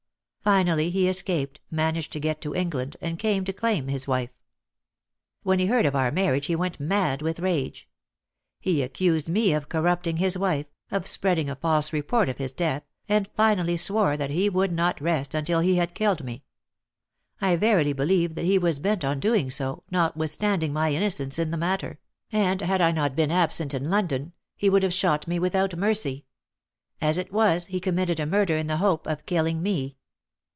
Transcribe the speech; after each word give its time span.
Finally 0.43 0.89
he 0.89 1.07
escaped, 1.07 1.59
managed 1.69 2.11
to 2.11 2.19
get 2.19 2.41
to 2.41 2.55
England, 2.55 2.97
and 2.99 3.19
came 3.19 3.45
to 3.45 3.53
claim 3.53 3.87
his 3.89 4.07
wife. 4.07 4.31
When 5.43 5.59
he 5.59 5.67
heard 5.67 5.85
of 5.85 5.95
our 5.95 6.09
marriage 6.09 6.47
he 6.47 6.55
went 6.55 6.79
mad 6.79 7.21
with 7.21 7.37
rage. 7.39 7.87
He 8.59 8.81
accused 8.81 9.29
me 9.29 9.53
of 9.53 9.69
corrupting 9.69 10.17
his 10.17 10.39
wife, 10.39 10.65
of 10.89 11.05
spreading 11.05 11.47
a 11.47 11.55
false 11.55 11.93
report 11.93 12.27
of 12.27 12.39
his 12.39 12.51
death, 12.51 12.81
and 13.07 13.29
finally 13.37 13.77
swore 13.77 14.17
that 14.17 14.31
he 14.31 14.49
would 14.49 14.71
not 14.71 14.99
rest 14.99 15.35
until 15.35 15.59
he 15.59 15.75
had 15.75 15.93
killed 15.93 16.23
me. 16.23 16.43
I 17.39 17.55
verily 17.55 17.93
believe 17.93 18.33
that 18.33 18.43
he 18.45 18.57
was 18.57 18.79
bent 18.79 19.05
on 19.05 19.19
doing 19.19 19.51
so, 19.51 19.83
notwithstanding 19.91 20.73
my 20.73 20.91
innocence 20.91 21.37
in 21.37 21.51
the 21.51 21.55
matter; 21.57 21.99
and 22.31 22.61
had 22.61 22.81
I 22.81 22.91
not 22.91 23.15
been 23.15 23.29
absent 23.31 23.75
in 23.75 23.91
London, 23.91 24.33
he 24.55 24.71
would 24.71 24.81
have 24.81 24.91
shot 24.91 25.27
me 25.27 25.37
without 25.37 25.75
mercy. 25.77 26.25
As 26.99 27.19
it 27.19 27.31
was, 27.31 27.67
he 27.67 27.79
committed 27.79 28.19
a 28.19 28.25
murder 28.25 28.57
in 28.57 28.65
the 28.65 28.77
hope 28.77 29.05
of 29.05 29.27
killing 29.27 29.61
me. 29.61 29.97